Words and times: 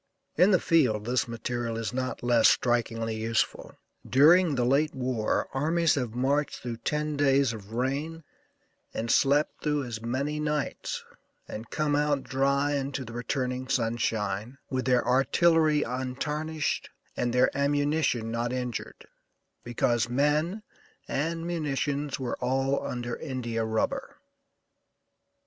In 0.35 0.49
the 0.49 0.59
field 0.59 1.05
this 1.05 1.27
material 1.27 1.77
is 1.77 1.93
not 1.93 2.23
less 2.23 2.47
strikingly 2.47 3.15
useful. 3.17 3.77
During 4.03 4.55
the 4.55 4.65
late 4.65 4.95
war 4.95 5.47
armies 5.53 5.93
have 5.93 6.15
marched 6.15 6.59
through 6.59 6.77
ten 6.77 7.15
days 7.15 7.53
of 7.53 7.73
rain 7.73 8.23
and 8.95 9.11
slept 9.11 9.61
through 9.61 9.83
as 9.83 10.01
many 10.01 10.39
nights, 10.39 11.03
and 11.47 11.69
come 11.69 11.95
out 11.95 12.23
dry 12.23 12.73
into 12.73 13.05
the 13.05 13.13
returning 13.13 13.67
sunshine 13.67 14.57
with 14.71 14.85
their 14.85 15.07
artillery 15.07 15.83
untarnished 15.83 16.89
and 17.15 17.31
their 17.31 17.55
ammunition 17.55 18.31
not 18.31 18.51
injured, 18.51 19.05
because 19.63 20.09
men 20.09 20.63
and 21.07 21.45
munitions 21.45 22.19
were 22.19 22.39
all 22.39 22.83
under 22.83 23.17
India 23.17 23.63
rubber." 23.63 24.17